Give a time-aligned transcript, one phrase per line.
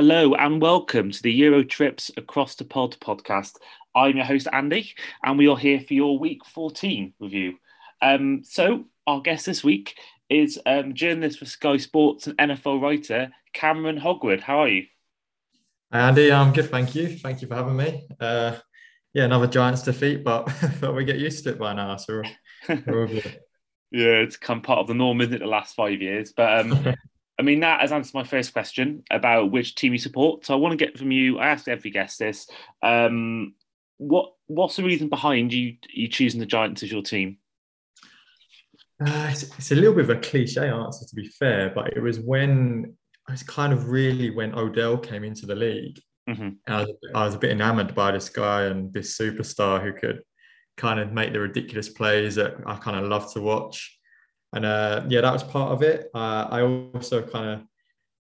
[0.00, 3.56] Hello and welcome to the Euro Trips Across the Pod podcast.
[3.94, 7.58] I'm your host Andy, and we are here for your Week 14 review.
[8.00, 9.98] Um, so, our guest this week
[10.30, 14.40] is um, journalist for Sky Sports and NFL writer Cameron Hogwood.
[14.40, 14.86] How are you?
[15.92, 17.18] Hi Andy, I'm good, thank you.
[17.18, 18.08] Thank you for having me.
[18.18, 18.56] Uh,
[19.12, 20.50] yeah, another Giants defeat, but
[20.94, 22.22] we get used to it by now, so
[22.66, 23.06] we're, we're
[23.90, 26.32] yeah, it's come part of the norm, isn't it, the last five years?
[26.34, 26.94] But um,
[27.40, 30.44] I mean, that has answered my first question about which team you support.
[30.44, 31.38] So I want to get from you.
[31.38, 32.46] I asked every guest this.
[32.82, 33.54] Um,
[33.96, 37.38] what What's the reason behind you you choosing the Giants as your team?
[39.00, 42.00] Uh, it's, it's, a little bit of a cliche answer, to be fair, but it
[42.00, 42.94] was when
[43.28, 45.98] it was kind of really when Odell came into the league.
[46.28, 46.48] Mm-hmm.
[46.66, 50.20] I, was, I was a bit enamored by this guy and this superstar who could
[50.76, 53.98] kind of make the ridiculous plays that I kind of love to watch.
[54.52, 56.10] And uh, yeah, that was part of it.
[56.14, 57.66] Uh, I also kind of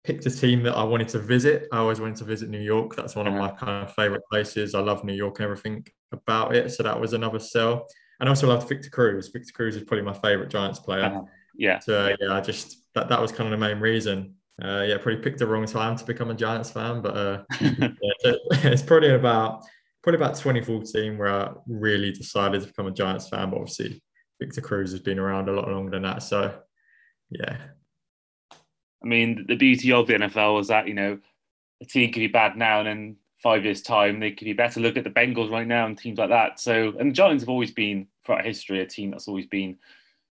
[0.04, 1.68] picked a team that I wanted to visit.
[1.72, 2.96] I always wanted to visit New York.
[2.96, 4.76] That's one of my kind of favorite places.
[4.76, 6.72] I love New York and everything about it.
[6.72, 7.88] So that was another sell.
[8.20, 9.30] And I also loved Victor Cruz.
[9.30, 11.06] Victor Cruz is probably my favorite Giants player.
[11.06, 11.22] Uh-huh.
[11.56, 11.80] Yeah.
[11.80, 14.36] So yeah, I just that that was kind of the main reason.
[14.62, 17.90] Uh, yeah, probably picked the wrong time to become a Giants fan, but uh, yeah,
[18.52, 19.64] it's probably about
[20.04, 23.50] probably about 2014 where I really decided to become a Giants fan.
[23.50, 24.02] But obviously,
[24.40, 26.24] Victor Cruz has been around a lot longer than that.
[26.24, 26.54] So,
[27.30, 27.58] yeah.
[28.52, 31.20] I mean, the beauty of the NFL is that, you know,
[31.82, 34.80] a team could be bad now and in five years' time, they could be better.
[34.80, 36.60] Look at the Bengals right now and teams like that.
[36.60, 39.78] So, and the Giants have always been, throughout history, a team that's always been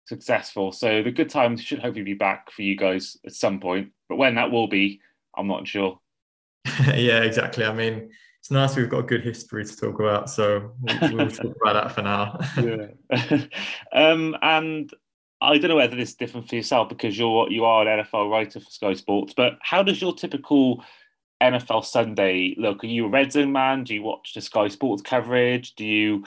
[0.07, 0.73] successful.
[0.73, 3.93] So, the good times should hopefully be back for you guys at some point.
[4.09, 5.01] But when that will be,
[5.37, 5.99] I'm not sure.
[6.95, 7.65] yeah, exactly.
[7.65, 10.31] I mean, it's nice we've got a good history to talk about.
[10.31, 12.39] So we'll, we'll talk about that for now.
[13.11, 13.45] yeah.
[13.93, 14.93] um, and
[15.41, 18.31] I don't know whether this is different for yourself because you're you are an NFL
[18.31, 20.85] writer for Sky Sports, but how does your typical
[21.43, 22.83] NFL Sunday look?
[22.83, 23.85] Are you a red zone man?
[23.85, 25.75] Do you watch the Sky Sports coverage?
[25.75, 26.25] Do you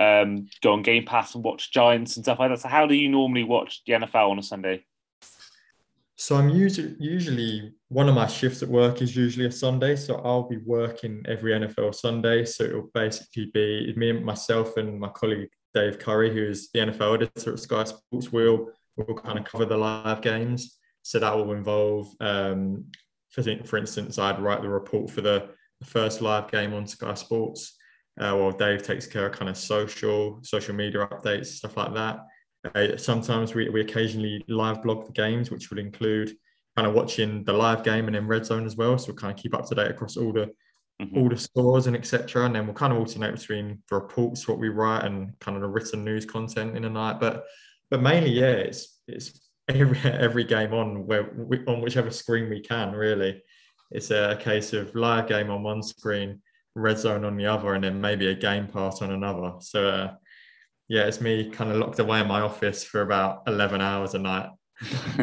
[0.00, 2.60] um, go on Game Pass and watch Giants and stuff like that?
[2.60, 4.84] So how do you normally watch the NFL on a Sunday?
[6.20, 9.94] So I'm usually usually one of my shifts at work is usually a Sunday.
[9.94, 12.44] So I'll be working every NFL Sunday.
[12.44, 16.80] So it'll basically be me and myself and my colleague Dave Curry, who is the
[16.80, 20.78] NFL editor at Sky Sports, will will kind of cover the live games.
[21.02, 22.86] So that will involve, um,
[23.30, 27.14] for, for instance, I'd write the report for the, the first live game on Sky
[27.14, 27.76] Sports,
[28.20, 32.18] uh, while Dave takes care of kind of social social media updates, stuff like that.
[32.74, 36.32] Uh, sometimes we, we occasionally live blog the games, which will include
[36.76, 38.96] kind of watching the live game and then red zone as well.
[38.98, 40.50] So we'll kind of keep up to date across all the
[41.02, 41.18] mm-hmm.
[41.18, 42.46] all the scores and etc.
[42.46, 45.62] And then we'll kind of alternate between the reports, what we write, and kind of
[45.62, 47.20] the written news content in a night.
[47.20, 47.44] But
[47.90, 52.60] but mainly, yeah, it's it's every every game on where we, on whichever screen we
[52.60, 52.92] can.
[52.92, 53.42] Really,
[53.90, 56.40] it's a case of live game on one screen,
[56.74, 59.54] red zone on the other, and then maybe a game pass on another.
[59.60, 59.88] So.
[59.88, 60.14] Uh,
[60.88, 64.18] yeah, it's me kind of locked away in my office for about 11 hours a
[64.18, 64.50] night.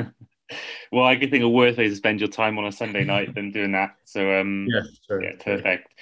[0.91, 3.33] well, I can think of worse ways to spend your time on a Sunday night
[3.33, 3.95] than doing that.
[4.05, 5.93] So, um, yeah, sure, yeah perfect.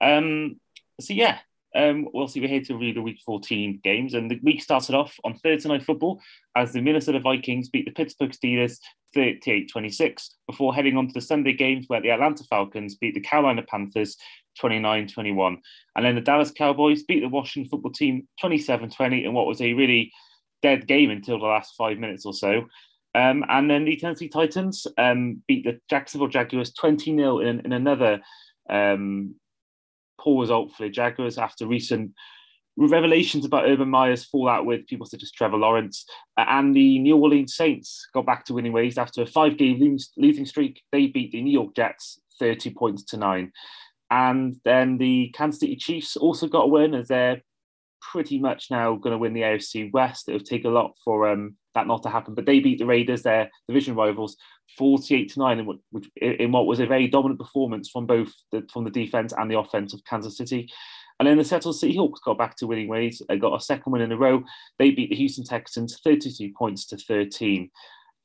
[0.00, 0.58] Um,
[1.00, 1.38] so, yeah,
[1.74, 2.40] um, we'll see.
[2.40, 5.68] We're here to review the Week 14 games, and the week started off on Thursday
[5.68, 6.20] Night Football
[6.56, 8.78] as the Minnesota Vikings beat the Pittsburgh Steelers
[9.16, 13.62] 38-26 before heading on to the Sunday games where the Atlanta Falcons beat the Carolina
[13.62, 14.16] Panthers
[14.58, 15.58] 29 21.
[15.96, 19.60] And then the Dallas Cowboys beat the Washington football team 27 20 in what was
[19.60, 20.12] a really
[20.62, 22.66] dead game until the last five minutes or so.
[23.14, 27.72] Um, and then the Tennessee Titans um, beat the Jacksonville Jaguars 20 0 in, in
[27.72, 28.20] another
[28.70, 29.34] um,
[30.18, 32.12] poor result for the Jaguars after recent
[32.76, 36.06] revelations about Urban Meyer's fallout with people such as Trevor Lawrence.
[36.38, 39.98] Uh, and the New Orleans Saints got back to winning ways after a five game
[40.16, 40.82] losing streak.
[40.90, 43.52] They beat the New York Jets 30 points to nine.
[44.12, 47.40] And then the Kansas City Chiefs also got a win as they're
[48.12, 50.28] pretty much now going to win the AFC West.
[50.28, 52.34] It would take a lot for um, that not to happen.
[52.34, 54.36] But they beat the Raiders, their division rivals,
[54.76, 58.30] 48 to 9 in what, which, in what was a very dominant performance from both
[58.50, 60.70] the, from the defense and the offense of Kansas City.
[61.18, 63.22] And then the Seattle Seahawks got back to winning ways.
[63.26, 64.42] They got a second win in a row.
[64.78, 67.70] They beat the Houston Texans 32 points to 13.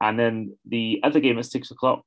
[0.01, 2.03] And then the other game at six o'clock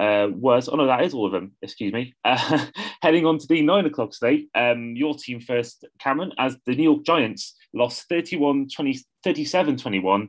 [0.00, 2.14] uh, was, oh no, that is all of them, excuse me.
[2.24, 2.66] Uh,
[3.02, 6.84] heading on to the nine o'clock today, um, your team first, Cameron, as the New
[6.84, 10.28] York Giants lost 31 20, 37 21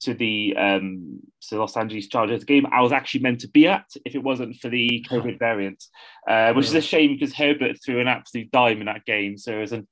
[0.00, 3.84] to the um, to Los Angeles Chargers game I was actually meant to be at
[4.04, 5.84] if it wasn't for the COVID variant,
[6.28, 9.38] uh, which is a shame because Herbert threw an absolute dime in that game.
[9.38, 9.86] So it was a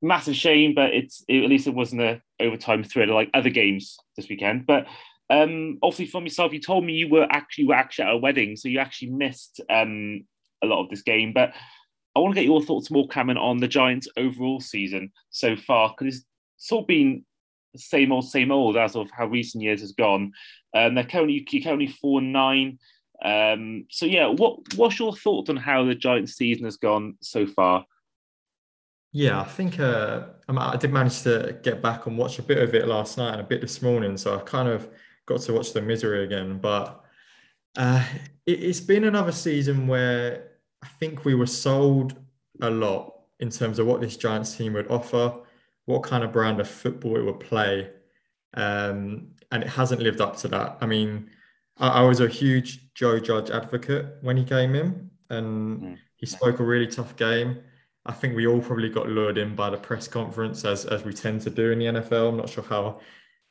[0.00, 3.98] massive shame, but it's it, at least it wasn't a overtime thriller like other games
[4.16, 4.66] this weekend.
[4.66, 4.86] But
[5.32, 8.54] um, obviously, from yourself, you told me you were actually were actually at a wedding,
[8.54, 10.24] so you actually missed um,
[10.62, 11.32] a lot of this game.
[11.32, 11.54] But
[12.14, 15.94] I want to get your thoughts more, Cameron, on the Giants' overall season so far,
[15.96, 16.26] because it's
[16.58, 17.24] sort of been
[17.76, 20.32] same old, same old as of how recent years has gone.
[20.76, 22.78] Um, they're currently you're currently four and nine.
[23.24, 27.46] Um, so yeah, what what's your thoughts on how the Giants' season has gone so
[27.46, 27.86] far?
[29.12, 32.74] Yeah, I think uh, I did manage to get back and watch a bit of
[32.74, 34.88] it last night and a bit this morning, so I kind of
[35.26, 36.58] got to watch the misery again.
[36.58, 37.04] But
[37.76, 38.04] uh,
[38.46, 40.50] it, it's been another season where
[40.82, 42.16] I think we were sold
[42.60, 45.34] a lot in terms of what this Giants team would offer,
[45.86, 47.90] what kind of brand of football it would play,
[48.54, 50.78] um, and it hasn't lived up to that.
[50.80, 51.30] I mean,
[51.78, 55.98] I, I, was a huge Joe Judge advocate when he came in, and mm.
[56.16, 57.62] he spoke a really tough game
[58.04, 61.12] I think we all probably got lured in by the press conference, as as we
[61.12, 62.30] tend to do in the NFL.
[62.30, 63.00] I'm not sure how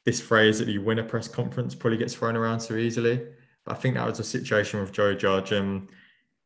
[0.06, 3.22] this phrase that you win a press conference probably gets thrown around so easily.
[3.66, 5.52] But I think that was a situation with Joe Judge.
[5.52, 5.90] And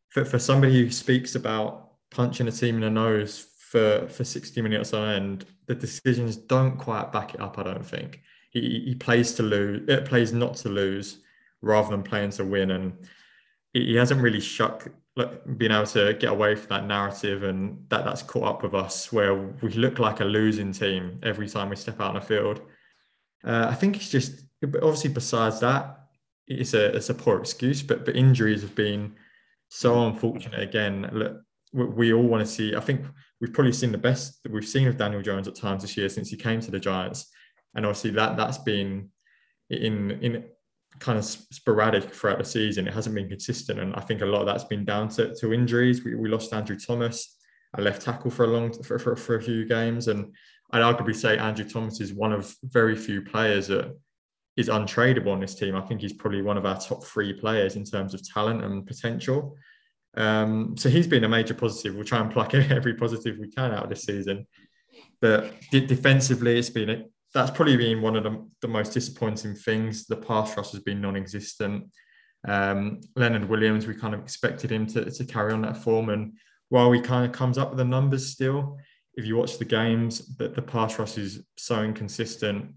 [0.10, 4.62] for, for somebody who speaks about punching a team in the nose for, for 60
[4.62, 8.22] minutes on end, the decisions don't quite back it up, I don't think.
[8.52, 11.20] He, he plays to lose, it uh, plays not to lose
[11.62, 12.72] rather than playing to win.
[12.72, 12.94] And
[13.74, 14.88] he hasn't really shut
[15.58, 19.14] being able to get away from that narrative and that that's caught up with us
[19.14, 22.62] where we look like a losing team every time we step out on the field.
[23.46, 26.00] Uh, I think it's just obviously besides that,
[26.48, 29.14] it's a it's a poor excuse, but but injuries have been
[29.70, 31.10] so unfortunate again.
[31.12, 31.42] Look,
[31.74, 32.76] we all want to see.
[32.76, 33.06] I think
[33.40, 36.10] we've probably seen the best that we've seen of Daniel Jones at times this year
[36.10, 37.32] since he came to the Giants,
[37.76, 39.10] and obviously that that's been
[39.70, 40.46] in in
[41.00, 42.88] kind of sporadic throughout the season.
[42.88, 45.54] It hasn't been consistent, and I think a lot of that's been down to, to
[45.54, 46.04] injuries.
[46.04, 47.38] We, we lost Andrew Thomas,
[47.74, 50.34] a left tackle for a long for, for, for a few games, and
[50.76, 53.98] I'd arguably say Andrew Thomas is one of very few players that
[54.58, 55.74] is untradeable on this team.
[55.74, 58.86] I think he's probably one of our top three players in terms of talent and
[58.86, 59.56] potential.
[60.18, 61.96] Um, so he's been a major positive.
[61.96, 64.48] We'll try and pluck every positive we can out of this season.
[65.22, 70.08] But defensively, it's been a, that's probably been one of the, the most disappointing things.
[70.08, 71.90] The pass rush has been non-existent.
[72.46, 76.34] Um, Leonard Williams, we kind of expected him to, to carry on that form, and
[76.68, 78.78] while he kind of comes up with the numbers still,
[79.16, 82.74] if you watch the games, that the pass rush is so inconsistent.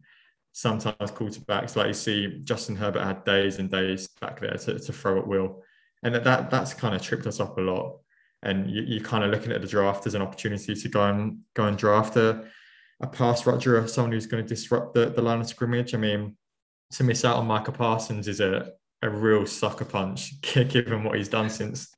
[0.53, 4.93] Sometimes quarterbacks, like you see, Justin Herbert had days and days back there to, to
[4.93, 5.63] throw at will,
[6.03, 7.99] and that, that that's kind of tripped us up a lot.
[8.43, 11.41] And you, you're kind of looking at the draft as an opportunity to go and
[11.55, 12.45] go and draft a
[13.01, 15.95] a pass rusher or someone who's going to disrupt the, the line of scrimmage.
[15.95, 16.37] I mean,
[16.93, 21.29] to miss out on Micah Parsons is a, a real sucker punch, given what he's
[21.29, 21.89] done since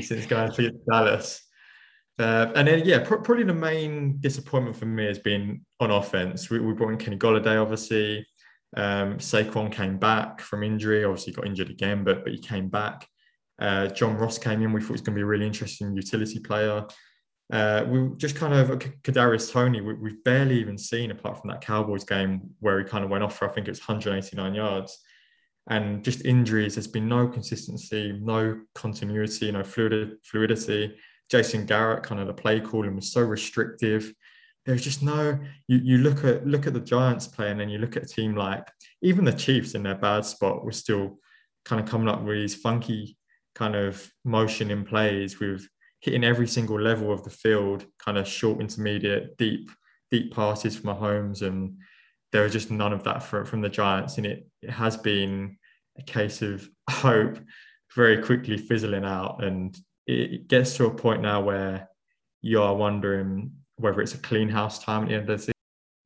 [0.00, 1.42] since going to Dallas.
[2.20, 6.50] Uh, and then, yeah, probably the main disappointment for me has been on offense.
[6.50, 8.26] We, we brought in Kenny Golladay, obviously.
[8.76, 11.02] Um, Saquon came back from injury.
[11.02, 13.08] Obviously, got injured again, but but he came back.
[13.58, 14.72] Uh, John Ross came in.
[14.74, 16.86] We thought he was going to be a really interesting utility player.
[17.50, 19.80] Uh, we just kind of Kadarius Toney.
[19.80, 23.24] We, have barely even seen apart from that Cowboys game where he kind of went
[23.24, 24.98] off for I think it's 189 yards,
[25.70, 26.74] and just injuries.
[26.74, 30.94] There's been no consistency, no continuity, no fluid, fluidity.
[31.30, 34.12] Jason Garrett, kind of the play calling was so restrictive.
[34.66, 35.38] There's just no.
[35.68, 38.06] You, you look at look at the Giants play, and then you look at a
[38.06, 38.66] team like
[39.02, 41.18] even the Chiefs in their bad spot were still
[41.64, 43.16] kind of coming up with these funky
[43.54, 45.66] kind of motion in plays with
[46.00, 49.70] hitting every single level of the field, kind of short, intermediate, deep,
[50.10, 51.76] deep passes from Mahomes, and
[52.32, 55.56] there was just none of that for, from the Giants, and it, it has been
[55.98, 57.38] a case of hope
[57.94, 59.76] very quickly fizzling out, and
[60.10, 61.88] it gets to a point now where
[62.42, 65.52] you are wondering whether it's a clean house time at the end of the season.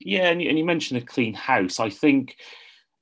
[0.00, 1.80] Yeah, and you, and you mentioned a clean house.
[1.80, 2.36] I think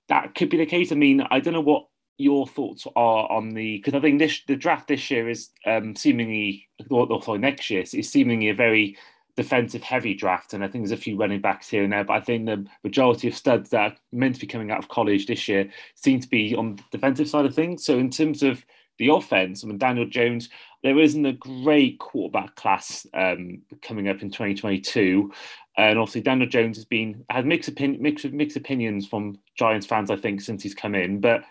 [0.09, 0.93] that could be the case.
[0.93, 1.87] I mean, I don't know what
[2.19, 5.97] your thoughts are on the because I think this the draft this year is um,
[5.97, 8.97] seemingly or, sorry next year is seemingly a very
[9.35, 12.05] defensive heavy draft, and I think there's a few running backs here and there.
[12.05, 14.89] But I think the majority of studs that are meant to be coming out of
[14.89, 17.85] college this year seem to be on the defensive side of things.
[17.85, 18.65] So in terms of
[19.03, 20.49] the offense, I mean Daniel Jones,
[20.83, 25.33] there isn't a great quarterback class um, coming up in 2022.
[25.77, 30.11] And obviously, Daniel Jones has been had mixed opinion, mixed, mixed opinions from Giants fans,
[30.11, 31.21] I think, since he's come in.
[31.21, 31.45] But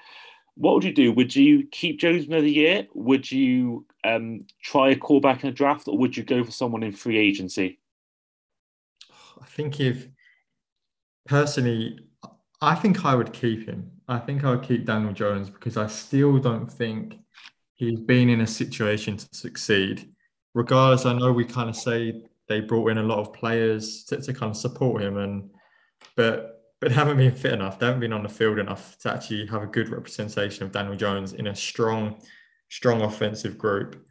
[0.56, 1.12] what would you do?
[1.14, 2.86] Would you keep Jones another year?
[2.94, 6.84] Would you um, try a callback in a draft, or would you go for someone
[6.84, 7.80] in free agency?
[9.42, 10.08] I think if
[11.26, 12.00] personally,
[12.62, 13.90] I think I would keep him.
[14.08, 17.18] I think I would keep Daniel Jones because I still don't think
[17.82, 20.14] he's been in a situation to succeed.
[20.54, 24.22] Regardless, I know we kind of say they brought in a lot of players to,
[24.22, 25.50] to kind of support him, and
[26.16, 27.80] but but haven't been fit enough.
[27.80, 30.96] They haven't been on the field enough to actually have a good representation of Daniel
[30.96, 32.22] Jones in a strong,
[32.70, 34.08] strong offensive group.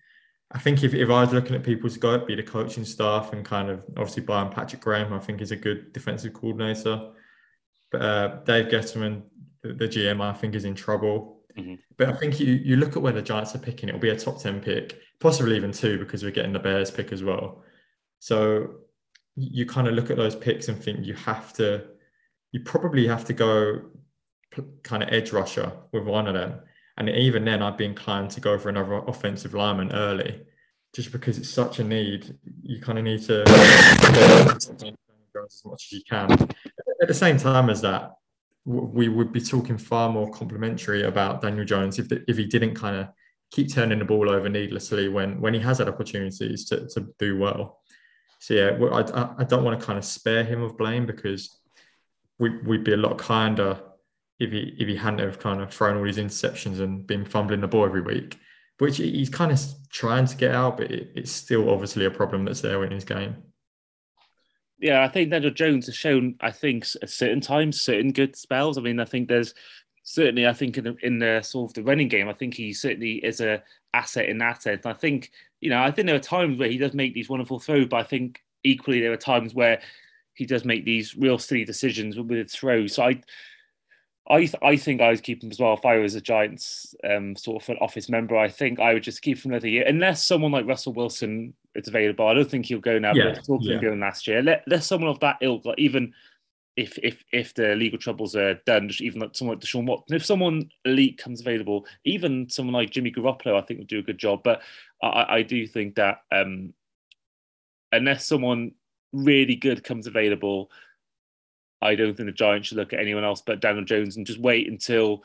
[0.53, 3.33] I think if, if I was looking at people's go, it'd be the coaching staff
[3.33, 7.11] and kind of obviously buying Patrick Graham, I think is a good defensive coordinator.
[7.91, 9.23] But uh, Dave Gettleman,
[9.63, 11.40] the, the, GM, I think is in trouble.
[11.59, 11.75] Mm-hmm.
[11.97, 14.17] But I think you you look at where the Giants are picking, it'll be a
[14.17, 17.63] top 10 pick, possibly even two, because we're getting the Bears pick as well.
[18.19, 18.75] So
[19.37, 21.85] you kind of look at those picks and think you have to,
[22.53, 23.83] you probably have to go
[24.83, 26.61] kind of edge rusher with one of them.
[26.97, 30.43] And even then, I'd be inclined to go for another offensive lineman early,
[30.95, 32.37] just because it's such a need.
[32.63, 33.45] You kind of need to
[35.45, 36.31] as much as you can.
[36.33, 38.17] At the same time as that,
[38.65, 42.75] we would be talking far more complimentary about Daniel Jones if the, if he didn't
[42.75, 43.09] kind of
[43.51, 47.39] keep turning the ball over needlessly when when he has had opportunities to, to do
[47.39, 47.81] well.
[48.39, 51.61] So yeah, I, I don't want to kind of spare him of blame because
[52.39, 53.81] we, we'd be a lot kinder
[54.39, 57.61] if he if he hadn't have kind of thrown all these interceptions and been fumbling
[57.61, 58.39] the ball every week,
[58.79, 62.45] which he's kind of trying to get out, but it, it's still obviously a problem
[62.45, 63.37] that's there in his game.
[64.81, 68.79] Yeah, I think Daniel Jones has shown, I think, at certain times, certain good spells.
[68.79, 69.55] I mean, I think there's
[70.05, 72.73] certainly, I think in the, in the sort of the running game, I think he
[72.73, 74.87] certainly is a asset in that sense.
[74.87, 77.59] I think, you know, I think there are times where he does make these wonderful
[77.59, 79.83] throws, but I think equally there are times where
[80.33, 82.95] he does make these real silly decisions with his throws.
[82.95, 83.21] So I,
[84.31, 85.75] I, th- I think I would keep him as well.
[85.75, 89.03] If I was a Giants um, sort of an office member, I think I would
[89.03, 92.27] just keep him another year, unless someone like Russell Wilson is available.
[92.27, 93.13] I don't think he'll go now.
[93.15, 93.81] Yeah, but talking yeah.
[93.81, 96.15] going last year, let let someone of that ilk, like even
[96.77, 100.17] if if if the legal troubles are done, just even like someone like Deshaun Watson,
[100.17, 104.03] if someone elite comes available, even someone like Jimmy Garoppolo, I think would do a
[104.03, 104.43] good job.
[104.45, 104.63] But
[105.03, 106.73] I, I do think that um,
[107.93, 108.73] unless someone
[109.13, 110.71] really good comes available
[111.83, 114.41] I don't think the Giants should look at anyone else but Daniel Jones and just
[114.41, 115.25] wait until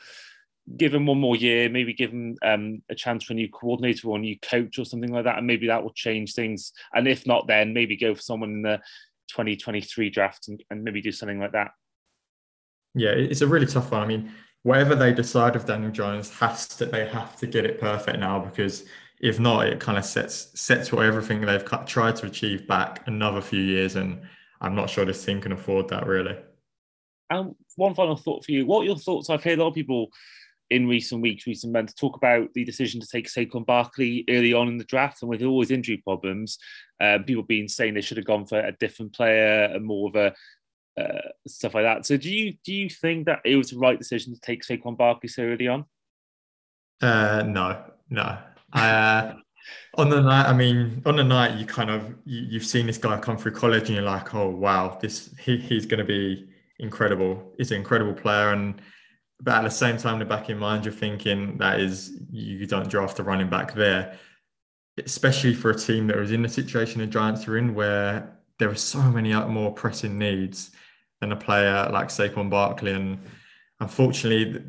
[0.77, 4.07] give him one more year, maybe give him um, a chance for a new coordinator
[4.07, 6.71] or a new coach or something like that, and maybe that will change things.
[6.93, 8.77] And if not, then maybe go for someone in the
[9.29, 11.71] 2023 draft and, and maybe do something like that.
[12.95, 14.01] Yeah, it's a really tough one.
[14.01, 14.31] I mean,
[14.63, 18.39] whatever they decide of Daniel Jones has to they have to get it perfect now
[18.39, 18.85] because
[19.19, 23.41] if not, it kind of sets sets what everything they've tried to achieve back another
[23.41, 24.21] few years and
[24.61, 26.37] I'm not sure this team can afford that really.
[27.29, 29.29] And one final thought for you: What are your thoughts?
[29.29, 30.09] I've heard a lot of people
[30.69, 34.67] in recent weeks, recent months, talk about the decision to take Saquon Barkley early on
[34.67, 36.57] in the draft, and with all his injury problems,
[36.99, 40.15] um, people being saying they should have gone for a different player and more of
[40.15, 40.33] a
[41.01, 42.05] uh, stuff like that.
[42.05, 44.97] So, do you do you think that it was the right decision to take Saquon
[44.97, 45.85] Barkley so early on?
[47.01, 48.37] Uh, no, no.
[48.73, 49.33] Uh,
[49.95, 52.97] on the night, I mean, on the night, you kind of you, have seen this
[52.97, 56.47] guy come through college, and you're like, oh wow, this he, he's going to be
[56.79, 57.53] incredible.
[57.57, 58.81] He's an incredible player, and
[59.41, 62.19] but at the same time, in the back of your mind, you're thinking that is
[62.31, 64.17] you don't draft a running back there,
[65.03, 68.69] especially for a team that was in the situation the Giants are in, where there
[68.69, 70.71] are so many more pressing needs
[71.21, 73.19] than a player like Saquon Barkley, and
[73.79, 74.63] unfortunately,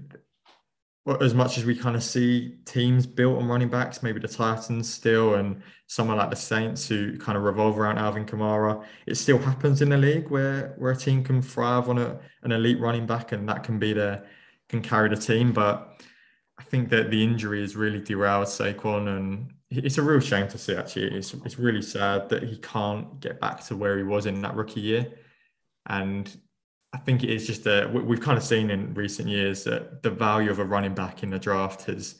[1.06, 4.92] as much as we kind of see teams built on running backs, maybe the Titans
[4.92, 9.38] still, and someone like the Saints who kind of revolve around Alvin Kamara, it still
[9.38, 13.06] happens in the league where where a team can thrive on a, an elite running
[13.06, 14.24] back, and that can be the
[14.68, 15.52] can carry the team.
[15.52, 16.02] But
[16.58, 20.58] I think that the injury has really derailed Saquon, and it's a real shame to
[20.58, 20.74] see.
[20.74, 24.42] Actually, it's it's really sad that he can't get back to where he was in
[24.42, 25.06] that rookie year,
[25.86, 26.36] and
[26.92, 30.10] I think it is just that we've kind of seen in recent years that the
[30.10, 32.16] value of a running back in the draft has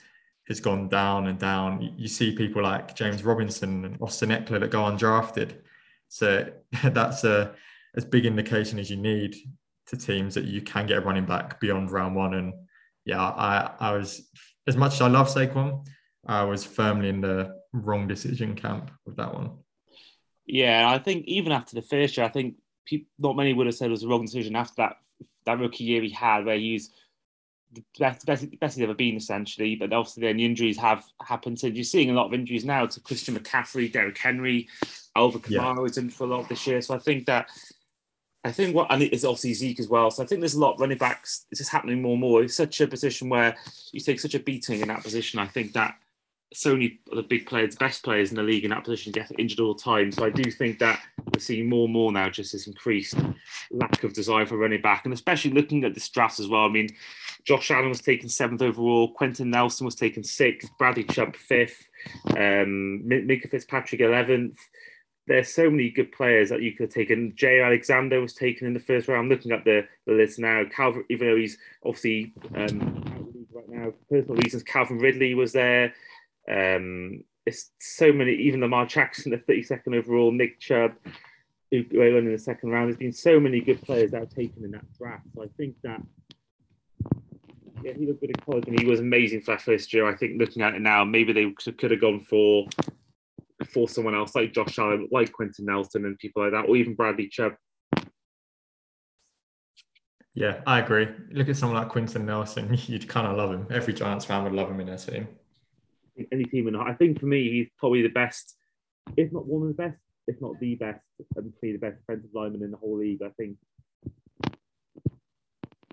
[0.48, 1.94] has gone down and down.
[1.96, 5.56] You see people like James Robinson and Austin Ekeler that go undrafted.
[6.08, 6.48] So
[6.84, 7.54] that's a
[7.96, 9.36] as big indication as you need
[9.86, 12.34] to teams that you can get a running back beyond round one.
[12.34, 12.52] And
[13.04, 14.28] yeah, I I was
[14.66, 15.86] as much as I love Saquon,
[16.26, 19.58] I was firmly in the wrong decision camp with that one.
[20.44, 23.74] Yeah, I think even after the first year, I think people, not many would have
[23.74, 24.96] said it was a wrong decision after that
[25.44, 26.90] that rookie year he had, where he's
[27.72, 29.76] the best, best, best he's ever been essentially.
[29.76, 31.58] But obviously, then the injuries have happened.
[31.58, 34.68] So you're seeing a lot of injuries now to Christian McCaffrey, Derrick Henry,
[35.14, 35.84] Alvin Kamara yeah.
[35.84, 36.80] is in for a lot of this year.
[36.80, 37.48] So I think that.
[38.44, 40.08] I think what and it's obviously Zeke as well.
[40.08, 41.46] So I think there's a lot of running backs.
[41.50, 42.44] It's just happening more and more.
[42.44, 43.56] It's such a position where
[43.90, 45.40] you take such a beating in that position.
[45.40, 45.96] I think that
[46.56, 49.30] so many of the big players, best players in the league in that position get
[49.38, 50.10] injured all the time.
[50.10, 53.14] So I do think that we're seeing more and more now just this increased
[53.70, 55.04] lack of desire for running back.
[55.04, 56.64] And especially looking at this draft as well.
[56.64, 56.88] I mean,
[57.44, 61.88] Josh Allen was taken seventh overall, Quenton Nelson was taken sixth, Bradley Chubb fifth,
[62.30, 64.56] um, Minkah Fitzpatrick 11th.
[65.26, 67.34] There's so many good players that you could have taken.
[67.36, 69.28] Jay Alexander was taken in the first round.
[69.28, 70.62] looking at the, the list now.
[70.74, 73.04] Calvin, even though he's obviously um,
[73.52, 75.92] right now, for personal reasons, Calvin Ridley was there.
[76.50, 78.32] Um, it's so many.
[78.32, 80.92] Even Lamar Jackson, the 32nd overall, Nick Chubb,
[81.70, 82.88] who went in the second round.
[82.88, 85.26] There's been so many good players that are taken in that draft.
[85.34, 86.00] So I think that
[87.82, 90.06] yeah, he looked good in college and he was amazing for that first year.
[90.06, 92.66] I think looking at it now, maybe they could have gone for
[93.68, 96.94] for someone else like Josh Allen, like Quenton Nelson, and people like that, or even
[96.94, 97.54] Bradley Chubb.
[100.34, 101.08] Yeah, I agree.
[101.30, 103.66] Look at someone like Quenton Nelson, you'd kind of love him.
[103.70, 105.28] Every Giants fan would love him in their team.
[106.32, 108.56] Any team, and I think for me, he's probably the best,
[109.16, 111.00] if not one of the best, if not the best,
[111.36, 113.22] and me, the best defensive lineman in the whole league.
[113.22, 113.56] I think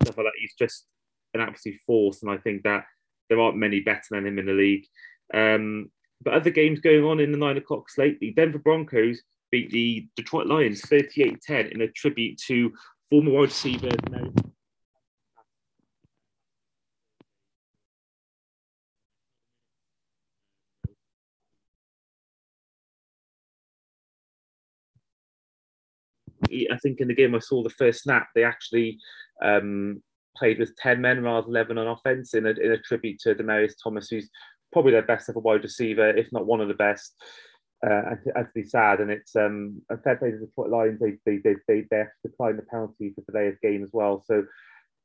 [0.01, 0.33] stuff like that.
[0.39, 0.85] He's just
[1.33, 2.85] an absolute force, and I think that
[3.29, 4.85] there aren't many better than him in the league.
[5.33, 9.71] Um, but other games going on in the nine o'clock slate, the Denver Broncos beat
[9.71, 12.71] the Detroit Lions 38 10 in a tribute to
[13.09, 13.89] former wide receiver.
[26.71, 28.99] I think in the game I saw the first snap, they actually
[29.41, 30.01] um,
[30.37, 33.35] played with 10 men rather than 11 on offense in a, in a tribute to
[33.35, 34.29] Demaryius Thomas, who's
[34.71, 37.15] probably their best ever wide receiver, if not one of the best.
[37.85, 41.01] Uh, actually sad, and it's um, a fair play to the Detroit Lions.
[41.01, 44.23] They they they they, they declined the penalty for today's game as well.
[44.25, 44.45] So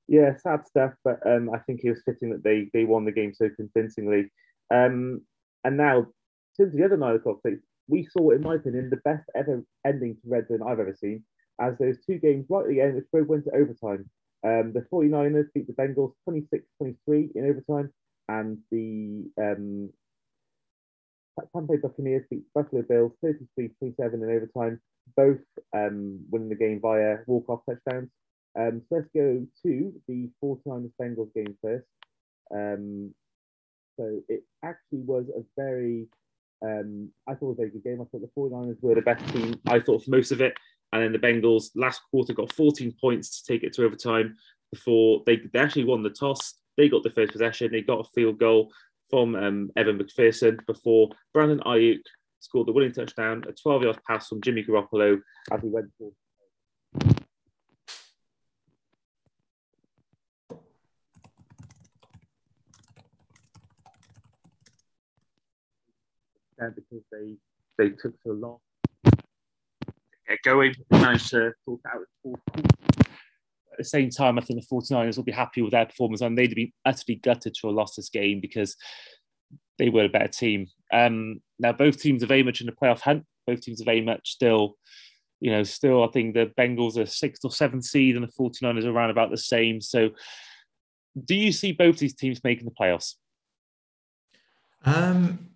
[0.07, 0.93] yeah, sad stuff.
[1.03, 4.31] But um, I think it was fitting that they they won the game so convincingly.
[4.73, 5.23] Um,
[5.65, 6.07] and now,
[6.55, 7.39] since the other nine o'clock
[7.89, 11.25] we saw, in my opinion, the best ever ending to Red Zone I've ever seen.
[11.61, 14.09] As those two games right at the end, which both went to overtime.
[14.45, 17.93] Um, the 49ers beat the Bengals 26-23 in overtime,
[18.29, 19.91] and the um,
[21.53, 24.81] Tampa Bay Buccaneers beat the Buffalo Bills 33-27 in overtime,
[25.17, 25.41] both
[25.75, 28.11] um, winning the game via walk-off touchdowns.
[28.59, 31.87] Um, so let's go to the 49ers Bengals game first.
[32.55, 33.15] Um,
[33.99, 36.07] so it actually was a very,
[36.65, 38.01] um, I thought it was a very good game.
[38.01, 40.55] I thought the 49ers were the best team, I thought, for most of it.
[40.93, 44.37] And then the Bengals last quarter got 14 points to take it to overtime
[44.73, 46.55] before they, they actually won the toss.
[46.77, 47.71] They got the first possession.
[47.71, 48.73] They got a field goal
[49.11, 52.01] from um, Evan McPherson before Brandon Aiyuk
[52.41, 55.21] scored the winning touchdown, a 12 yard pass from Jimmy Garoppolo
[55.51, 56.13] as he went for.
[66.75, 67.37] because they
[67.79, 68.59] they took so long
[70.43, 72.03] get going, managed to sort out
[73.79, 76.37] at the same time, I think the 49ers will be happy with their performance and
[76.37, 78.77] they'd be utterly gutted to have lost this game because
[79.79, 80.67] they were a better team.
[80.93, 83.25] Um, now, both teams are very much in the playoff hunt.
[83.47, 84.77] Both teams are very much still,
[85.41, 88.85] you know, still, I think the Bengals are sixth or seventh seed and the 49ers
[88.85, 89.81] are around about the same.
[89.81, 90.11] So,
[91.25, 93.15] do you see both these teams making the playoffs?
[94.85, 95.51] Um,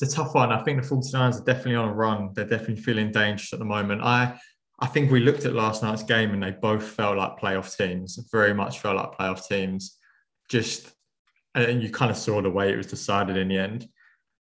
[0.00, 0.52] it's a tough one.
[0.52, 2.30] I think the 49ers are definitely on a run.
[2.34, 4.02] They're definitely feeling dangerous at the moment.
[4.02, 4.38] I
[4.80, 8.18] I think we looked at last night's game and they both felt like playoff teams,
[8.32, 9.98] very much felt like playoff teams.
[10.48, 10.92] Just,
[11.54, 13.88] and you kind of saw the way it was decided in the end.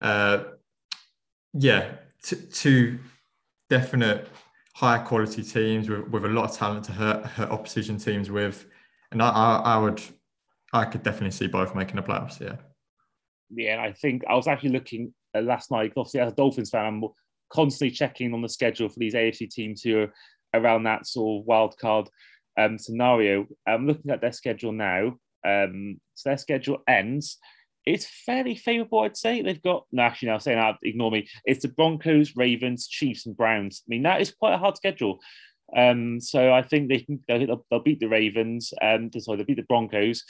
[0.02, 0.46] Uh,
[1.54, 1.92] yeah,
[2.24, 3.00] t- two
[3.70, 4.28] definite
[4.74, 8.66] higher quality teams with, with a lot of talent to hurt, hurt opposition teams with.
[9.12, 10.02] And I, I, I would,
[10.74, 12.42] I could definitely see both making the playoffs.
[12.42, 12.56] Yeah.
[13.52, 15.94] Yeah, I think I was actually looking uh, last night.
[15.98, 17.04] Obviously, as a Dolphins fan, I'm
[17.50, 20.14] constantly checking on the schedule for these AFC teams who are
[20.54, 22.10] around that sort of wild card
[22.58, 23.46] um, scenario.
[23.68, 25.18] I'm looking at their schedule now.
[25.46, 27.38] Um, so their schedule ends.
[27.86, 29.42] It's fairly favourable, I'd say.
[29.42, 31.28] They've got no, actually, now saying that, ignore me.
[31.44, 33.84] It's the Broncos, Ravens, Chiefs, and Browns.
[33.86, 35.20] I mean, that is quite a hard schedule.
[35.76, 38.74] Um, so I think they can they'll, they'll beat the Ravens.
[38.82, 40.24] Um, sorry, they'll beat the Broncos.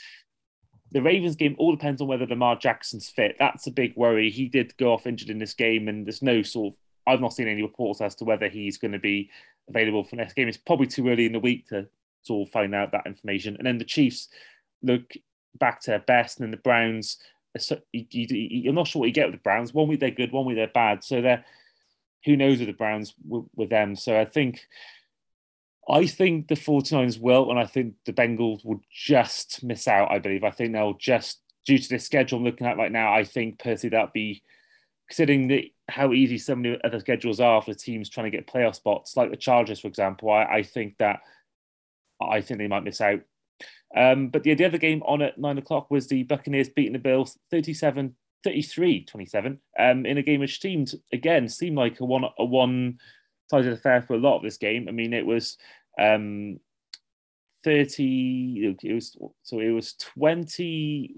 [0.96, 3.36] The Ravens game all depends on whether Lamar Jackson's fit.
[3.38, 4.30] That's a big worry.
[4.30, 7.34] He did go off injured in this game, and there's no sort of I've not
[7.34, 9.28] seen any reports as to whether he's going to be
[9.68, 10.48] available for next game.
[10.48, 11.86] It's probably too early in the week to
[12.22, 13.56] sort of find out that information.
[13.58, 14.28] And then the Chiefs
[14.82, 15.12] look
[15.58, 17.18] back to their best, and then the Browns.
[17.92, 19.74] You, are not sure what you get with the Browns.
[19.74, 21.04] One week they're good, one week they're bad.
[21.04, 21.44] So they're
[22.24, 23.96] who knows with the Browns with, with them.
[23.96, 24.66] So I think
[25.88, 30.18] I think the 49ers will, and I think the Bengals will just miss out, I
[30.18, 30.42] believe.
[30.42, 33.60] I think they'll just, due to the schedule I'm looking at right now, I think
[33.60, 34.42] personally that'd be
[35.08, 38.74] considering the, how easy so many other schedules are for teams trying to get playoff
[38.74, 41.20] spots, like the Chargers, for example, I, I think that
[42.20, 43.20] I think they might miss out.
[43.94, 46.98] Um, but the, the other game on at nine o'clock was the Buccaneers beating the
[46.98, 52.24] Bills 37 33 27 um, in a game which seemed, again, seemed like a one,
[52.38, 52.98] a one
[53.50, 54.86] sided fair for a lot of this game.
[54.88, 55.56] I mean, it was
[55.98, 56.58] um,
[57.66, 61.16] 30 it was so it was 20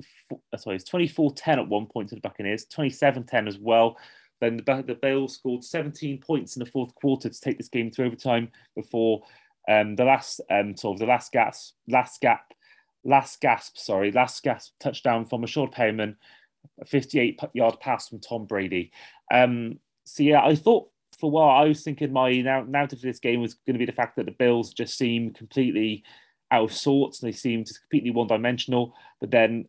[0.56, 3.98] sorry it's 24 10 at one point to the buccaneers 27 10 as well
[4.40, 7.90] then the, the Bills scored 17 points in the fourth quarter to take this game
[7.90, 9.22] to overtime before
[9.68, 12.54] um, the last um, sort of the last gasp last gap
[13.04, 16.16] last gasp sorry last gasp touchdown from Breshad Perriman
[16.80, 18.90] a 58 yard pass from Tom Brady
[19.30, 20.88] um, so yeah I thought
[21.18, 23.78] for a while I was thinking my now narrative for this game was going to
[23.78, 26.04] be the fact that the Bills just seem completely
[26.50, 28.94] out of sorts and they seem just completely one dimensional.
[29.20, 29.66] But then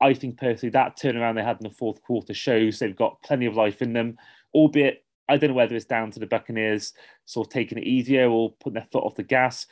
[0.00, 3.46] I think personally that turnaround they had in the fourth quarter shows they've got plenty
[3.46, 4.18] of life in them,
[4.54, 6.92] albeit I don't know whether it's down to the Buccaneers
[7.24, 9.66] sort of taking it easier or putting their foot off the gas.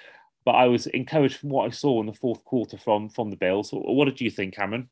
[0.45, 3.37] But I was encouraged from what I saw in the fourth quarter from from the
[3.37, 3.71] Bills.
[3.73, 4.89] What did you think, Cameron?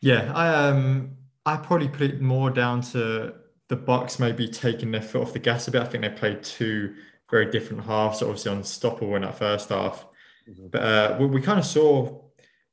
[0.00, 3.34] Yeah, I um I probably put it more down to
[3.68, 5.82] the Bucks maybe taking their foot off the gas a bit.
[5.82, 6.94] I think they played two
[7.30, 10.06] very different halves, obviously unstoppable in that first half.
[10.48, 10.66] Mm-hmm.
[10.70, 12.20] But uh, we, we kind of saw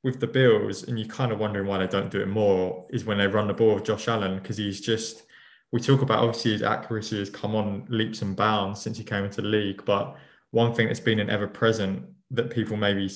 [0.04, 3.06] with the Bills, and you're kind of wondering why they don't do it more, is
[3.06, 5.24] when they run the ball with Josh Allen, because he's just,
[5.72, 9.24] we talk about obviously his accuracy has come on leaps and bounds since he came
[9.24, 9.86] into the league.
[9.86, 10.18] But
[10.50, 13.10] one thing that's been an ever present that people maybe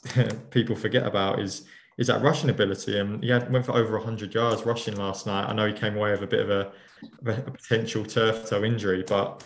[0.50, 1.66] people forget about is
[1.98, 2.98] is that rushing ability.
[2.98, 5.48] And he had, went for over 100 yards rushing last night.
[5.48, 6.72] I know he came away with a bit of a,
[7.26, 9.44] a potential turf toe injury, but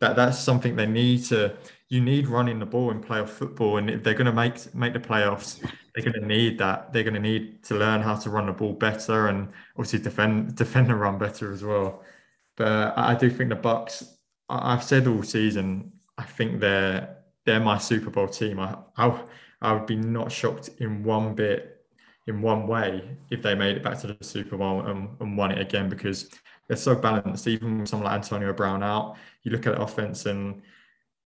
[0.00, 1.56] that that's something they need to.
[1.88, 4.92] You need running the ball in playoff football, and if they're going to make make
[4.92, 5.60] the playoffs,
[5.94, 6.92] they're going to need that.
[6.92, 10.56] They're going to need to learn how to run the ball better, and obviously defend
[10.62, 12.02] defend the run better as well.
[12.56, 14.04] But I do think the Bucks.
[14.48, 15.92] I've said all season.
[16.18, 18.60] I think they're they're my Super Bowl team.
[18.60, 19.20] I I,
[19.62, 21.73] I would be not shocked in one bit
[22.26, 25.50] in one way if they made it back to the Super Bowl and, and won
[25.52, 26.30] it again because
[26.68, 27.46] they're so balanced.
[27.46, 30.62] Even with someone like Antonio Brown out, you look at the offense and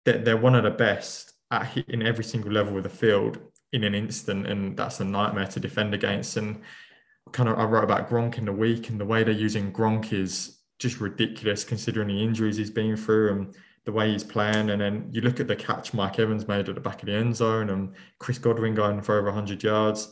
[0.05, 3.39] they're, they're one of the best at hitting every single level of the field
[3.73, 6.37] in an instant, and that's a nightmare to defend against.
[6.37, 6.61] And
[7.31, 10.13] kind of, I wrote about Gronk in the week, and the way they're using Gronk
[10.13, 13.55] is just ridiculous considering the injuries he's been through and
[13.85, 14.69] the way he's playing.
[14.69, 17.15] And then you look at the catch Mike Evans made at the back of the
[17.15, 20.09] end zone, and Chris Godwin going for over 100 yards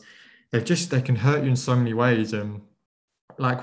[0.56, 2.32] they just they can hurt you in so many ways.
[2.32, 2.62] And
[3.38, 3.60] like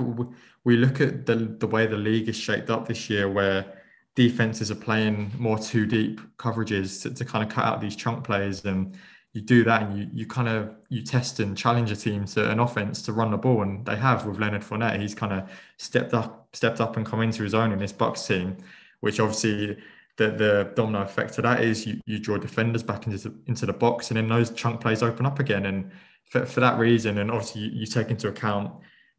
[0.64, 3.82] we look at the the way the league is shaped up this year, where
[4.16, 8.24] defenses are playing more two deep coverages to, to kind of cut out these chunk
[8.24, 8.96] plays and
[9.32, 12.52] you do that and you you kind of you test and challenge a team to
[12.52, 15.50] an offense to run the ball and they have with Leonard Fournette he's kind of
[15.78, 18.56] stepped up stepped up and come into his own in this Bucks team
[19.00, 19.80] which obviously
[20.18, 23.74] the the domino effect to that is you, you draw defenders back into into the
[23.74, 25.92] box and then those chunk plays open up again and
[26.30, 28.72] for, for that reason, and obviously you, you, take into account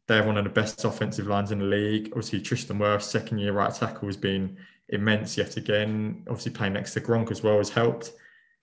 [0.07, 2.07] they're one of the best offensive lines in the league.
[2.09, 4.57] Obviously, Tristan Wirfs, second year right tackle, has been
[4.89, 6.23] immense yet again.
[6.27, 8.11] Obviously, playing next to Gronk as well has helped.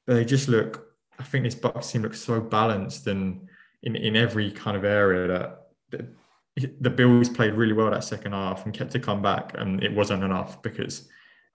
[0.07, 0.87] But they just look,
[1.18, 3.49] I think this Bucks team looks so balanced and
[3.83, 8.33] in, in every kind of area that, that the Bills played really well that second
[8.33, 11.09] half and kept to come back, and it wasn't enough because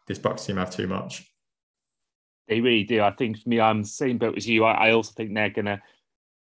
[0.07, 1.29] this Bucks team have too much.
[2.47, 3.01] They really do.
[3.01, 4.63] I think for me, I'm same boat as you.
[4.63, 5.81] I, I also think they're going to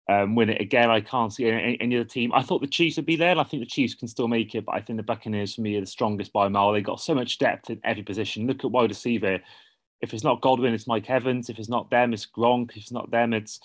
[0.08, 0.88] um, win it again.
[0.88, 2.32] I can't see any, any other team.
[2.32, 4.54] I thought the Chiefs would be there, and I think the Chiefs can still make
[4.54, 4.64] it.
[4.66, 6.72] But I think the Buccaneers, for me, are the strongest by a mile.
[6.72, 8.46] They've got so much depth in every position.
[8.46, 9.40] Look at wide receiver.
[10.00, 11.48] If it's not Godwin, it's Mike Evans.
[11.48, 12.70] If it's not them, it's Gronk.
[12.70, 13.58] If it's not them, it's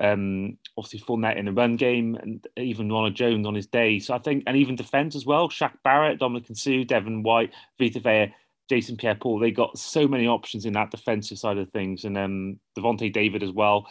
[0.00, 3.98] um, obviously Fournette in the run game, and even Ronald Jones on his day.
[3.98, 5.48] So I think, and even defense as well.
[5.48, 8.34] Shaq Barrett, Dominic Suh, Devin White, Vita Vea,
[8.68, 9.38] Jason Pierre-Paul.
[9.38, 13.42] They got so many options in that defensive side of things, and um, Lavonte David
[13.42, 13.86] as well.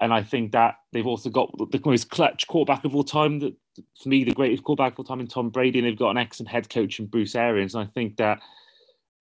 [0.00, 3.38] And I think that they've also got the most clutch quarterback of all time.
[3.38, 3.54] That
[4.02, 5.78] for me, the greatest quarterback of all time in Tom Brady.
[5.78, 7.76] And they've got an excellent head coach in Bruce Arians.
[7.76, 8.40] And I think that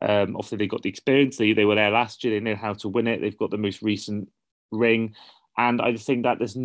[0.01, 1.37] um, obviously they got the experience.
[1.37, 2.33] They they were there last year.
[2.33, 3.21] They know how to win it.
[3.21, 4.29] They've got the most recent
[4.71, 5.13] ring.
[5.55, 6.57] And I think that there's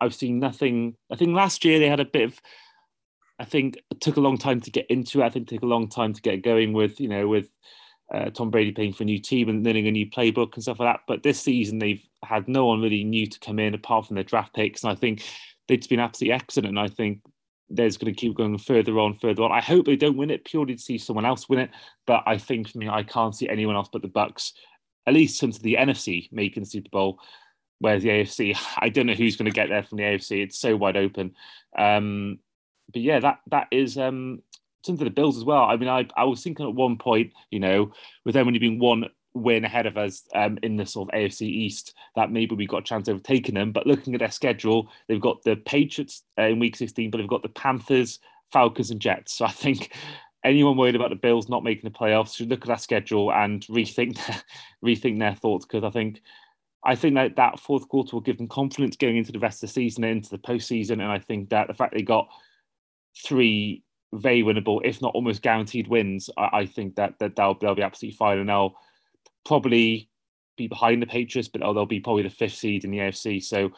[0.00, 0.96] I've seen nothing.
[1.12, 2.40] I think last year they had a bit of.
[3.38, 5.24] I think it took a long time to get into it.
[5.24, 7.48] I think it took a long time to get going with you know with
[8.12, 10.80] uh, Tom Brady playing for a new team and learning a new playbook and stuff
[10.80, 11.00] like that.
[11.06, 14.24] But this season, they've had no one really new to come in apart from their
[14.24, 14.82] draft picks.
[14.82, 15.22] And I think
[15.66, 16.68] they've been absolutely excellent.
[16.68, 17.20] And I think
[17.68, 19.52] there's going to keep going further on, further on.
[19.52, 21.70] I hope they don't win it purely to see someone else win it.
[22.06, 24.54] But I think for me, I can't see anyone else but the Bucks,
[25.06, 27.20] at least into the NFC making the Super Bowl.
[27.78, 30.42] Whereas the AFC, I don't know who's going to get there from the AFC.
[30.42, 31.34] It's so wide open.
[31.76, 32.38] Um,
[32.92, 34.42] but yeah, that that is um,
[34.88, 35.64] of the Bills as well.
[35.64, 37.92] I mean, I, I was thinking at one point, you know,
[38.24, 41.42] with them only being one win ahead of us um, in the sort of AFC
[41.42, 43.72] East, that maybe we got a chance of overtaking them.
[43.72, 47.28] But looking at their schedule, they've got the Patriots uh, in Week 16, but they've
[47.28, 48.18] got the Panthers,
[48.50, 49.34] Falcons, and Jets.
[49.34, 49.92] So I think
[50.44, 53.62] anyone worried about the Bills not making the playoffs should look at that schedule and
[53.66, 54.42] rethink their,
[54.84, 56.22] rethink their thoughts because I think
[56.84, 59.68] I think that that fourth quarter will give them confidence going into the rest of
[59.68, 60.92] the season and into the postseason.
[60.92, 62.28] And I think that the fact they got
[63.24, 67.74] three very winnable, if not almost guaranteed wins, I, I think that, that they'll, they'll
[67.74, 68.38] be absolutely fine.
[68.38, 68.74] And they'll
[69.44, 70.08] probably
[70.56, 73.42] be behind the Patriots, but they'll be probably the fifth seed in the AFC.
[73.42, 73.70] So,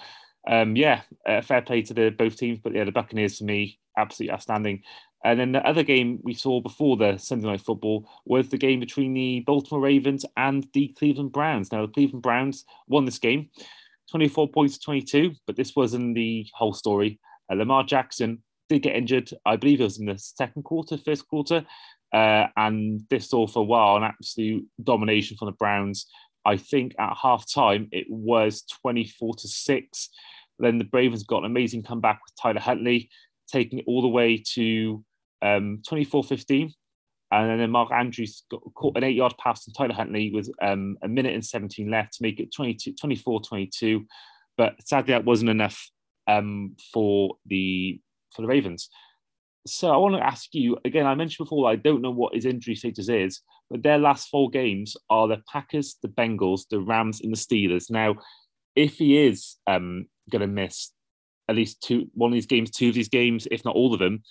[0.48, 2.60] um, yeah, uh, fair play to the both teams.
[2.62, 4.82] But yeah, the Buccaneers for me, absolutely outstanding.
[5.22, 8.80] And then the other game we saw before the Sunday night football was the game
[8.80, 11.70] between the Baltimore Ravens and the Cleveland Browns.
[11.70, 13.50] Now, the Cleveland Browns won this game
[14.10, 17.20] 24 points to 22, but this wasn't the whole story.
[17.52, 21.26] Uh, Lamar Jackson did get injured, I believe it was in the second quarter, first
[21.28, 21.66] quarter.
[22.12, 26.06] Uh, and this saw for a while an absolute domination from the Browns.
[26.44, 30.08] I think at half time it was 24 to 6.
[30.58, 33.10] Then the Ravens got an amazing comeback with Tyler Huntley,
[33.52, 35.04] taking it all the way to
[35.42, 36.72] um, 24-15.
[37.32, 41.08] And then Mark Andrews got caught an eight-yard pass from Tyler Huntley with um, a
[41.08, 44.04] minute and 17 left to make it 24-22.
[44.56, 45.90] But sadly, that wasn't enough
[46.26, 48.00] um, for the
[48.34, 48.88] for the Ravens.
[49.66, 51.06] So I want to ask you again.
[51.06, 54.48] I mentioned before I don't know what his injury status is, but their last four
[54.50, 57.90] games are the Packers, the Bengals, the Rams, and the Steelers.
[57.90, 58.16] Now,
[58.74, 60.92] if he is um, going to miss
[61.48, 64.00] at least two one of these games, two of these games, if not all of
[64.00, 64.22] them,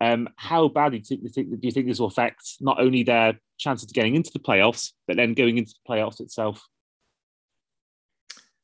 [0.00, 3.40] um, how badly do you, think, do you think this will affect not only their
[3.58, 6.66] chances of getting into the playoffs, but then going into the playoffs itself?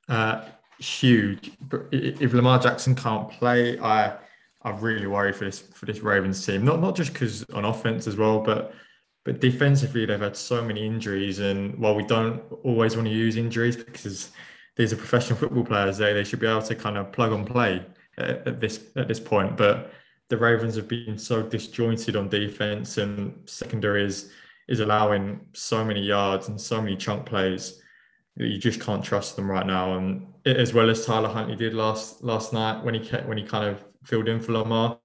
[0.09, 0.43] Uh,
[0.79, 1.53] huge.
[1.91, 4.17] If Lamar Jackson can't play, I
[4.65, 6.65] I really worry for this for this Ravens team.
[6.65, 8.75] Not not just because on offense as well, but
[9.25, 11.39] but defensively they've had so many injuries.
[11.39, 14.31] And while we don't always want to use injuries because
[14.77, 17.47] these are professional football players, they they should be able to kind of plug and
[17.47, 17.85] play
[18.19, 19.57] at, at this at this point.
[19.57, 19.93] But
[20.29, 24.31] the Ravens have been so disjointed on defense, and secondary is
[24.69, 27.82] is allowing so many yards and so many chunk plays
[28.37, 29.97] you just can't trust them right now.
[29.97, 33.45] And as well as Tyler Huntley did last last night when he kept, when he
[33.45, 34.99] kind of filled in for Lamar,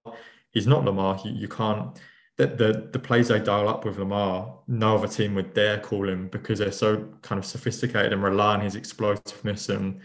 [0.52, 1.20] he's not Lamar.
[1.24, 1.98] You, you can't
[2.38, 6.08] the, the the plays they dial up with Lamar, no other team would dare call
[6.08, 10.00] him because they're so kind of sophisticated and rely on his explosiveness and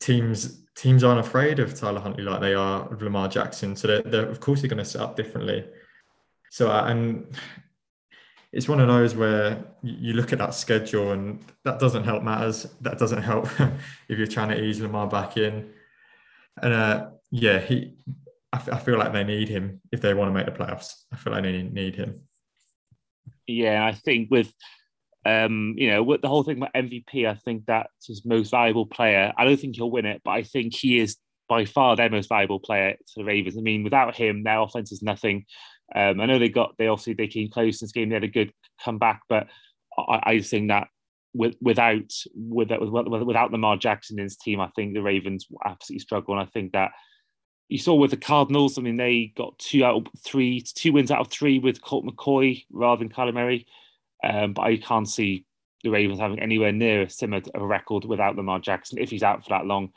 [0.00, 3.76] teams teams aren't afraid of Tyler Huntley like they are of Lamar Jackson.
[3.76, 5.66] So they're, they're of course they're going to set up differently.
[6.50, 7.26] So and
[8.54, 12.68] it's one of those where you look at that schedule and that doesn't help matters.
[12.80, 13.48] That doesn't help
[14.08, 15.70] if you're trying to ease Lamar back in.
[16.62, 17.94] And uh, yeah, he.
[18.52, 20.92] I, f- I feel like they need him if they want to make the playoffs.
[21.12, 22.20] I feel like they need him.
[23.48, 24.54] Yeah, I think with
[25.26, 28.86] um, you know, with the whole thing about MVP, I think that's his most valuable
[28.86, 29.32] player.
[29.36, 31.16] I don't think he'll win it, but I think he is
[31.48, 33.58] by far their most valuable player to the Ravens.
[33.58, 35.46] I mean, without him, their offense is nothing.
[35.94, 38.08] Um, I know they got they obviously they came close in this game.
[38.08, 38.52] They had a good
[38.82, 39.46] comeback, but
[39.96, 40.88] I, I think that
[41.34, 42.80] with, without without
[43.26, 46.34] without Lamar Jackson in his team, I think the Ravens absolutely struggle.
[46.34, 46.92] And I think that
[47.68, 48.78] you saw with the Cardinals.
[48.78, 52.04] I mean, they got two out of three, two wins out of three with Colt
[52.04, 53.66] McCoy rather than Kyler Murray.
[54.22, 55.44] Um, but I can't see
[55.82, 59.50] the Ravens having anywhere near a similar record without Lamar Jackson if he's out for
[59.50, 59.90] that long.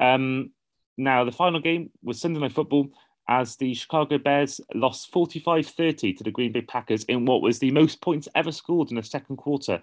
[0.00, 0.50] Um,
[0.98, 2.90] now, the final game was Sunday Night Football
[3.28, 7.58] as the Chicago Bears lost 45 30 to the Green Bay Packers in what was
[7.58, 9.80] the most points ever scored in the second quarter.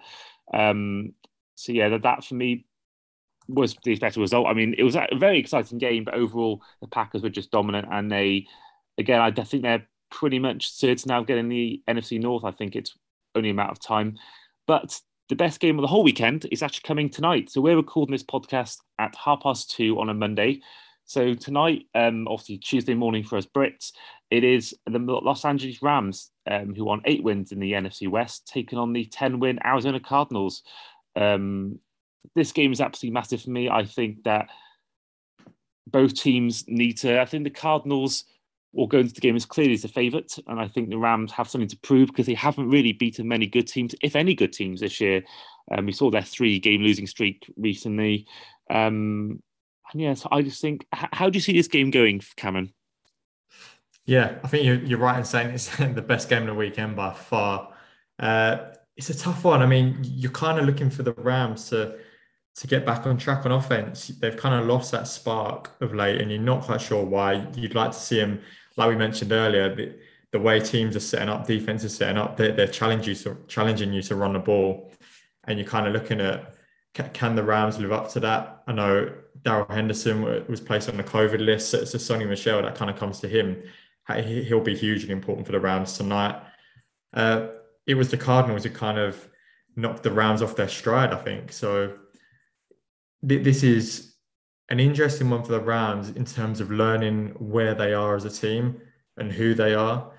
[0.52, 1.14] Um,
[1.54, 2.66] so, yeah, that, that for me
[3.48, 4.46] was the better result.
[4.46, 7.88] I mean, it was a very exciting game, but overall, the Packers were just dominant.
[7.90, 8.46] And they,
[8.98, 12.44] again, I think they're pretty much certain now getting the NFC North.
[12.44, 12.96] I think it's
[13.34, 14.18] only a matter of time.
[14.66, 17.50] But the best game of the whole weekend is actually coming tonight.
[17.50, 20.60] So we're recording this podcast at half past two on a Monday.
[21.10, 23.90] So tonight, um, obviously Tuesday morning for us Brits,
[24.30, 28.46] it is the Los Angeles Rams, um, who won eight wins in the NFC West,
[28.46, 30.62] taking on the 10 win Arizona Cardinals.
[31.16, 31.80] Um,
[32.36, 33.68] this game is absolutely massive for me.
[33.68, 34.50] I think that
[35.88, 38.22] both teams need to, I think the Cardinals
[38.72, 40.38] will go into the game as clearly as the favourite.
[40.46, 43.48] And I think the Rams have something to prove because they haven't really beaten many
[43.48, 45.24] good teams, if any good teams this year.
[45.72, 48.28] Um, we saw their three game losing streak recently.
[48.72, 49.42] Um,
[49.92, 52.72] and yes, I just think, how do you see this game going, Cameron?
[54.04, 56.96] Yeah, I think you're, you're right in saying it's the best game of the weekend
[56.96, 57.72] by far.
[58.18, 58.58] Uh,
[58.96, 59.62] it's a tough one.
[59.62, 61.98] I mean, you're kind of looking for the Rams to
[62.56, 64.08] to get back on track on offense.
[64.08, 67.46] They've kind of lost that spark of late, and you're not quite sure why.
[67.54, 68.40] You'd like to see them
[68.76, 69.94] like we mentioned earlier, the,
[70.32, 73.36] the way teams are setting up, defense is setting up, they're, they're challenging you to
[73.46, 74.90] challenging you to run the ball,
[75.44, 76.54] and you're kind of looking at
[77.12, 78.62] can the Rams live up to that?
[78.66, 82.62] I know Darrell Henderson was placed on the COVID list, so it's a Sony Michel
[82.62, 83.62] that kind of comes to him.
[84.24, 86.42] He'll be hugely important for the Rams tonight.
[87.14, 87.48] Uh,
[87.86, 89.28] it was the Cardinals who kind of
[89.76, 91.52] knocked the Rams off their stride, I think.
[91.52, 91.94] So
[93.26, 94.14] th- this is
[94.68, 98.30] an interesting one for the Rams in terms of learning where they are as a
[98.30, 98.80] team
[99.16, 100.12] and who they are.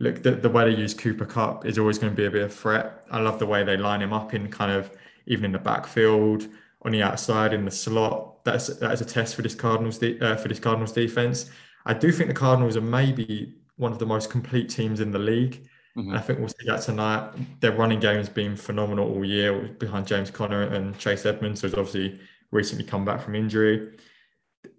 [0.00, 2.42] Look, the, the way they use Cooper Kupp is always going to be a bit
[2.42, 3.04] of a threat.
[3.10, 4.90] I love the way they line him up in kind of
[5.26, 6.48] even in the backfield,
[6.82, 8.44] on the outside, in the slot.
[8.44, 11.50] That's that is a test for this Cardinals de- uh, for this Cardinals defense.
[11.86, 15.18] I do think the Cardinals are maybe one of the most complete teams in the
[15.18, 15.68] league.
[15.96, 16.14] Mm-hmm.
[16.14, 17.32] I think we'll see that tonight.
[17.60, 21.74] Their running game has been phenomenal all year behind James Conner and Chase Edmonds, who's
[21.74, 22.20] obviously
[22.52, 23.96] recently come back from injury.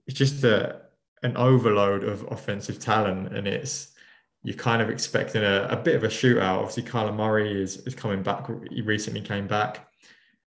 [0.08, 0.82] It's just a,
[1.24, 3.94] an overload of offensive talent, and it's
[4.44, 6.60] you're kind of expecting a, a bit of a shootout.
[6.60, 8.48] Obviously, Kyler Murray is, is coming back.
[8.70, 9.89] He recently came back,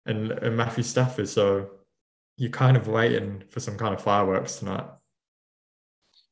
[0.05, 1.29] and, and Matthew Stafford.
[1.29, 1.69] So
[2.37, 4.85] you're kind of waiting for some kind of fireworks tonight.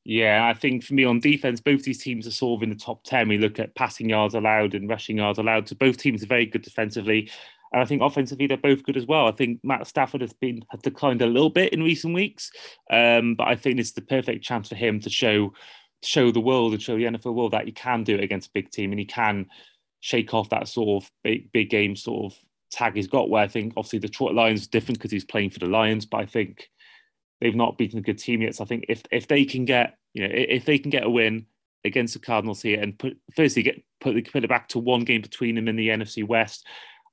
[0.03, 2.75] Yeah, I think for me on defense, both these teams are sort of in the
[2.75, 3.27] top 10.
[3.27, 5.67] We look at passing yards allowed and rushing yards allowed.
[5.67, 7.29] So both teams are very good defensively.
[7.71, 9.27] And I think offensively, they're both good as well.
[9.27, 12.51] I think Matt Stafford has been has declined a little bit in recent weeks.
[12.91, 15.53] Um, but I think it's the perfect chance for him to show
[16.03, 18.53] show the world and show the NFL world that he can do it against a
[18.53, 19.45] big team and he can
[19.99, 22.39] shake off that sort of big, big game sort of
[22.71, 25.51] tag he's got where I think obviously the Detroit Lions is different because he's playing
[25.51, 26.69] for the Lions, but I think
[27.39, 28.55] they've not beaten a good team yet.
[28.55, 31.09] So I think if if they can get you know if they can get a
[31.09, 31.45] win
[31.83, 35.21] against the Cardinals here and put firstly get put put it back to one game
[35.21, 36.65] between them in the NFC West,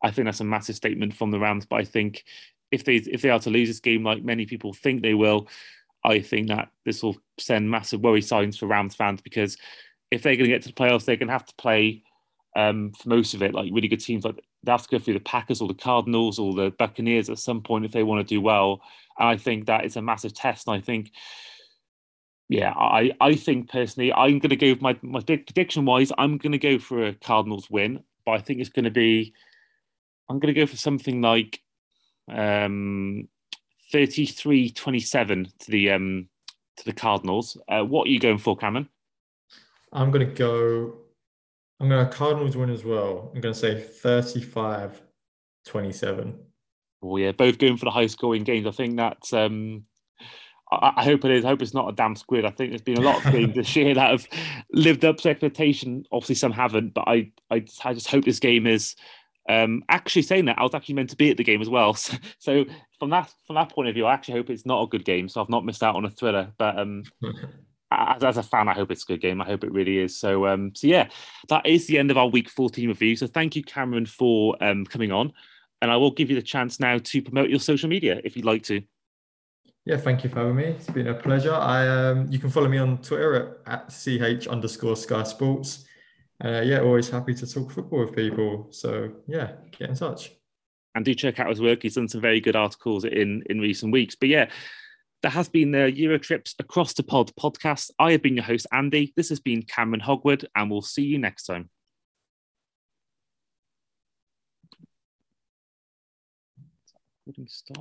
[0.02, 1.66] I think that's a massive statement from the Rams.
[1.66, 2.24] But I think
[2.70, 5.48] if they if they are to lose this game like many people think they will,
[6.04, 9.56] I think that this will send massive worry signs for Rams fans because
[10.10, 12.02] if they're going to get to the playoffs, they're going to have to play
[12.56, 14.24] um, for most of it like really good teams.
[14.24, 17.38] Like they have to go through the Packers or the Cardinals or the Buccaneers at
[17.38, 18.80] some point if they want to do well.
[19.18, 20.66] And I think that is a massive test.
[20.66, 21.12] And I think,
[22.48, 26.52] yeah, I, I think personally, I'm going to go my, my prediction wise, I'm going
[26.52, 29.32] to go for a Cardinals win, but I think it's going to be,
[30.28, 31.60] I'm going to go for something like
[32.30, 33.28] um,
[33.92, 36.28] 33 27 to the, um,
[36.76, 37.56] to the Cardinals.
[37.68, 38.88] Uh, what are you going for, Cameron?
[39.92, 40.94] I'm going to go,
[41.80, 43.30] I'm going to Cardinals win as well.
[43.34, 45.00] I'm going to say 35
[45.66, 46.38] 27.
[47.02, 48.66] Oh yeah, both going for the high scoring games.
[48.66, 49.32] I think that's.
[49.32, 49.84] Um,
[50.72, 51.44] I, I, hope it is.
[51.44, 52.44] I hope it's not a damn squid.
[52.44, 54.26] I think there's been a lot of games this year that have
[54.72, 56.04] lived up to expectation.
[56.10, 58.96] Obviously, some haven't, but I, I, I just hope this game is.
[59.48, 61.94] Um, actually, saying that, I was actually meant to be at the game as well.
[61.98, 62.64] So, so,
[62.98, 65.28] from that from that point of view, I actually hope it's not a good game.
[65.28, 66.52] So I've not missed out on a thriller.
[66.58, 67.04] But um,
[67.90, 69.40] as, as, a fan, I hope it's a good game.
[69.40, 70.18] I hope it really is.
[70.18, 71.08] So, um, so yeah,
[71.48, 73.16] that is the end of our week 14 review.
[73.16, 75.32] So thank you, Cameron, for um, coming on
[75.80, 78.44] and I will give you the chance now to promote your social media if you'd
[78.44, 78.82] like to.
[79.84, 80.64] Yeah, thank you for having me.
[80.64, 81.54] It's been a pleasure.
[81.54, 85.86] I um, you can follow me on Twitter at, at ch underscore Sky Sports.
[86.44, 88.68] Uh, yeah, always happy to talk football with people.
[88.70, 90.32] So yeah, get in touch.
[90.94, 91.82] And do check out his work.
[91.82, 94.14] He's done some very good articles in in recent weeks.
[94.14, 94.50] But yeah,
[95.22, 97.90] there has been the Euro trips across the pod podcast.
[97.98, 99.12] I have been your host Andy.
[99.16, 101.70] This has been Cameron Hogwood, and we'll see you next time.
[107.46, 107.76] Stop.